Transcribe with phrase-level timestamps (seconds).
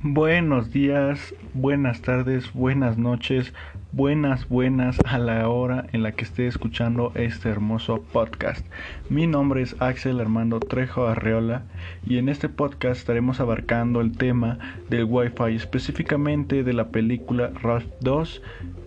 [0.00, 3.52] Buenos días, buenas tardes, buenas noches,
[3.90, 8.64] buenas, buenas a la hora en la que esté escuchando este hermoso podcast.
[9.10, 11.64] Mi nombre es Axel Armando Trejo Arreola
[12.06, 17.88] y en este podcast estaremos abarcando el tema del Wi-Fi, específicamente de la película Ralph
[18.00, 18.40] 2,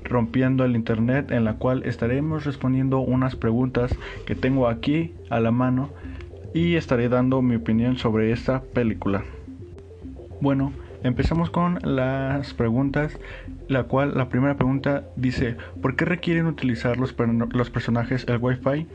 [0.06, 3.94] Rompiendo el Internet, en la cual estaremos respondiendo unas preguntas
[4.26, 5.90] que tengo aquí a la mano
[6.54, 9.26] y estaré dando mi opinión sobre esta película.
[10.40, 10.72] Bueno,
[11.04, 13.18] Empezamos con las preguntas,
[13.68, 18.86] la cual la primera pregunta dice, ¿por qué requieren utilizar los, personajes el Wi-Fi?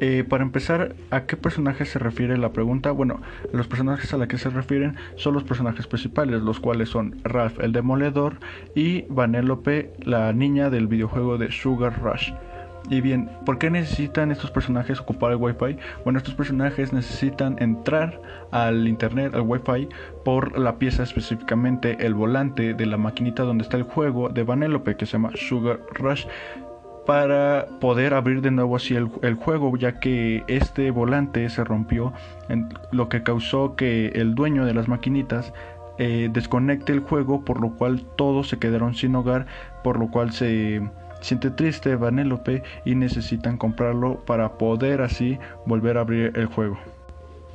[0.00, 2.90] Eh, para empezar, ¿a qué personajes se refiere la pregunta?
[2.90, 3.20] Bueno,
[3.52, 7.60] los personajes a los que se refieren son los personajes principales, los cuales son Ralph
[7.60, 8.38] el Demoledor
[8.74, 12.32] y Vanellope, la niña del videojuego de Sugar Rush.
[12.88, 15.76] Y bien, ¿por qué necesitan estos personajes ocupar el Wi-Fi?
[16.04, 19.88] Bueno, estos personajes necesitan entrar al internet, al Wi-Fi,
[20.24, 24.96] por la pieza específicamente el volante de la maquinita donde está el juego de Vanellope
[24.96, 26.26] que se llama Sugar Rush
[27.06, 32.12] para poder abrir de nuevo así el, juego ya que este volante se rompió
[32.92, 35.52] lo que causó que el dueño de las maquinitas
[35.98, 39.46] eh, desconecte el juego por lo cual todos se quedaron sin hogar
[39.82, 40.80] por lo cual se
[41.22, 46.78] siente triste Vanellope y necesitan comprarlo para poder así volver a abrir el juego.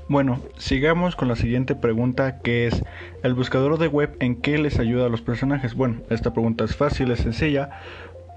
[0.09, 2.81] Bueno, sigamos con la siguiente pregunta que es
[3.23, 5.75] ¿el buscador de web en qué les ayuda a los personajes?
[5.75, 7.69] Bueno, esta pregunta es fácil, es sencilla,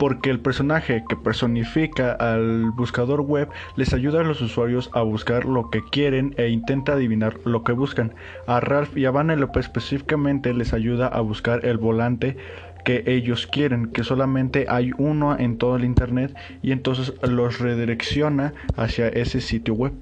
[0.00, 5.44] porque el personaje que personifica al buscador web les ayuda a los usuarios a buscar
[5.44, 8.14] lo que quieren e intenta adivinar lo que buscan.
[8.46, 12.38] A Ralph y a Vanellope específicamente les ayuda a buscar el volante
[12.84, 18.54] que ellos quieren, que solamente hay uno en todo el internet y entonces los redirecciona
[18.76, 19.92] hacia ese sitio web.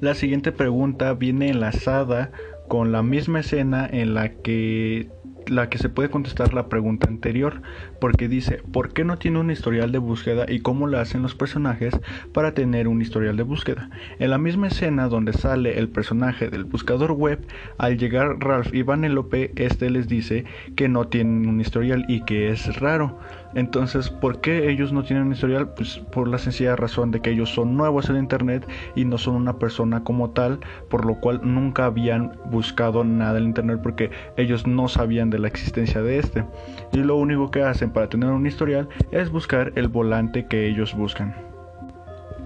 [0.00, 2.30] La siguiente pregunta viene enlazada
[2.68, 5.08] con la misma escena en la que
[5.48, 7.62] la que se puede contestar la pregunta anterior,
[8.00, 11.34] porque dice, ¿por qué no tiene un historial de búsqueda y cómo lo hacen los
[11.34, 11.98] personajes
[12.32, 13.90] para tener un historial de búsqueda?
[14.18, 17.40] En la misma escena donde sale el personaje del buscador web,
[17.78, 20.44] al llegar Ralph y Vanellope, este les dice
[20.76, 23.18] que no tienen un historial y que es raro.
[23.54, 25.70] Entonces, ¿por qué ellos no tienen un historial?
[25.70, 29.36] Pues por la sencilla razón de que ellos son nuevos en Internet y no son
[29.36, 30.60] una persona como tal,
[30.90, 35.48] por lo cual nunca habían buscado nada en Internet porque ellos no sabían de la
[35.48, 36.44] existencia de este.
[36.92, 40.94] Y lo único que hacen para tener un historial es buscar el volante que ellos
[40.94, 41.34] buscan.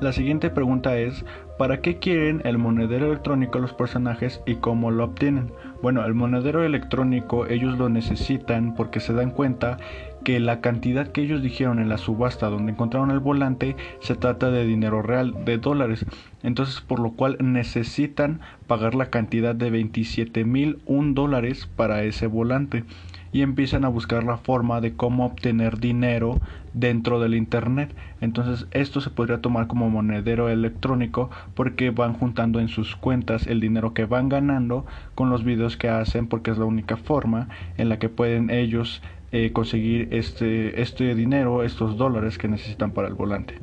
[0.01, 1.25] La siguiente pregunta es,
[1.59, 5.53] ¿para qué quieren el monedero electrónico los personajes y cómo lo obtienen?
[5.83, 9.79] Bueno, el monedero electrónico ellos lo necesitan porque se dan cuenta
[10.25, 14.51] que la cantidad que ellos dijeron en la subasta donde encontraron el volante se trata
[14.51, 16.07] de dinero real, de dólares.
[16.43, 22.27] Entonces, por lo cual necesitan pagar la cantidad de 27 mil un dólares para ese
[22.27, 22.85] volante
[23.33, 26.41] y empiezan a buscar la forma de cómo obtener dinero
[26.75, 27.95] dentro del internet.
[28.21, 33.61] Entonces esto se podría tomar como monedero electrónico porque van juntando en sus cuentas el
[33.61, 37.89] dinero que van ganando con los videos que hacen porque es la única forma en
[37.89, 43.15] la que pueden ellos eh, conseguir este, este dinero, estos dólares que necesitan para el
[43.15, 43.55] volante.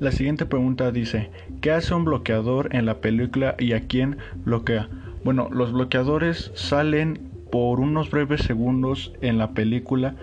[0.00, 4.88] La siguiente pregunta dice, ¿qué hace un bloqueador en la película y a quién bloquea?
[5.24, 7.20] Bueno, los bloqueadores salen
[7.52, 10.14] por unos breves segundos en la película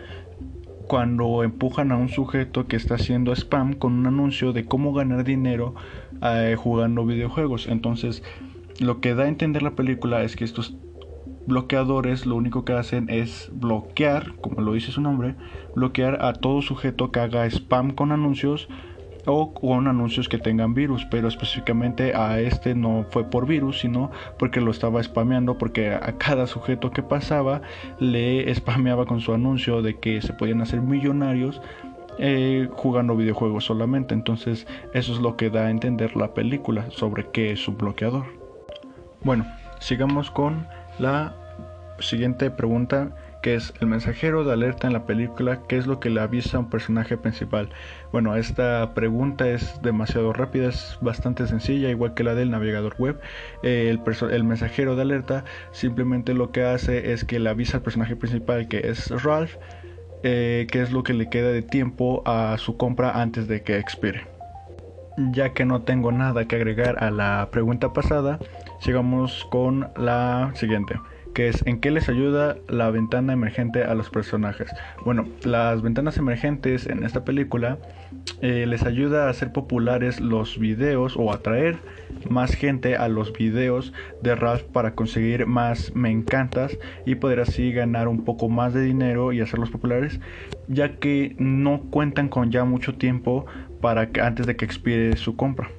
[0.88, 5.24] cuando empujan a un sujeto que está haciendo spam con un anuncio de cómo ganar
[5.24, 5.76] dinero
[6.22, 7.68] eh, jugando videojuegos.
[7.68, 8.24] Entonces,
[8.80, 10.76] lo que da a entender la película es que estos
[11.48, 15.36] bloqueadores lo único que hacen es bloquear, como lo dice su nombre,
[15.76, 18.68] bloquear a todo sujeto que haga spam con anuncios
[19.26, 24.10] o con anuncios que tengan virus, pero específicamente a este no fue por virus, sino
[24.40, 27.62] porque lo estaba spameando, porque a cada sujeto que pasaba
[28.00, 31.62] le spameaba con su anuncio de que se podían hacer millonarios
[32.18, 34.14] eh, jugando videojuegos solamente.
[34.14, 38.26] Entonces eso es lo que da a entender la película sobre qué es un bloqueador.
[39.24, 39.46] Bueno,
[39.80, 40.68] sigamos con
[41.00, 41.36] la
[42.00, 46.10] siguiente pregunta que es el mensajero de alerta en la película, qué es lo que
[46.10, 47.70] le avisa a un personaje principal.
[48.12, 53.20] Bueno, esta pregunta es demasiado rápida, es bastante sencilla, igual que la del navegador web.
[53.64, 57.84] Eh, el, el, mensajero de alerta simplemente lo que hace es que le avisa al
[57.84, 59.56] personaje principal que es Ralph,
[60.24, 63.78] eh, qué es lo que le queda de tiempo a su compra antes de que
[63.78, 64.26] expire.
[65.32, 68.40] Ya que no tengo nada que agregar a la pregunta pasada,
[68.80, 70.96] sigamos con la siguiente.
[71.38, 74.72] Que es en qué les ayuda la ventana emergente a los personajes.
[75.06, 77.78] Bueno, las ventanas emergentes en esta película
[78.42, 81.78] eh, les ayuda a hacer populares los videos o atraer
[82.28, 83.94] más gente a los videos
[84.24, 86.76] de Ralph para conseguir más me encantas
[87.06, 90.20] y poder así ganar un poco más de dinero y hacerlos populares
[90.68, 93.46] ya que no cuentan con ya mucho tiempo
[93.80, 95.70] para que antes de que expire su compra.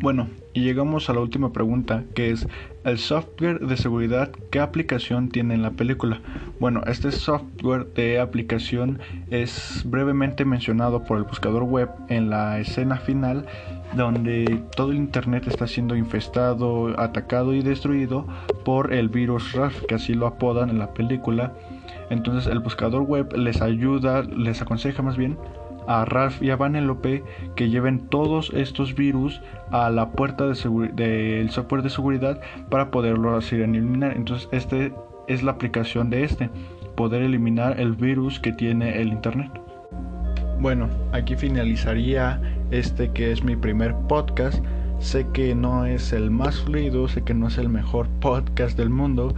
[0.00, 2.48] Bueno, y llegamos a la última pregunta, que es
[2.82, 6.20] el software de seguridad, ¿qué aplicación tiene en la película?
[6.58, 8.98] Bueno, este software de aplicación
[9.30, 13.46] es brevemente mencionado por el buscador web en la escena final
[13.94, 18.26] donde todo el internet está siendo infestado, atacado y destruido
[18.64, 21.52] por el virus Ralph, que así lo apodan en la película.
[22.10, 25.38] Entonces el buscador web les ayuda, les aconseja más bien
[25.88, 27.24] a Ralph y a Vanellope
[27.56, 29.40] que lleven todos estos virus
[29.70, 32.40] a la puerta del de software de seguridad
[32.70, 34.14] para poderlo así eliminar.
[34.14, 34.92] Entonces, este
[35.28, 36.50] es la aplicación de este,
[36.94, 39.50] poder eliminar el virus que tiene el internet.
[40.60, 44.62] Bueno, aquí finalizaría este que es mi primer podcast.
[44.98, 48.90] Sé que no es el más fluido, sé que no es el mejor podcast del
[48.90, 49.34] mundo,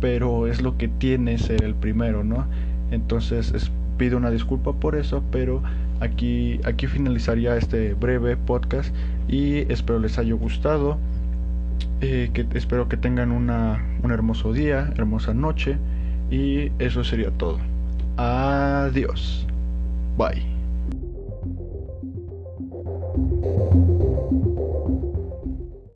[0.00, 2.46] pero es lo que tiene ser el primero, ¿no?
[2.90, 3.70] Entonces es
[4.02, 5.62] pido una disculpa por eso, pero
[6.00, 8.92] aquí, aquí finalizaría este breve podcast
[9.28, 10.98] y espero les haya gustado.
[12.00, 15.76] Eh, que espero que tengan una, un hermoso día, hermosa noche
[16.32, 17.60] y eso sería todo.
[18.16, 19.46] Adiós.
[20.18, 20.51] Bye.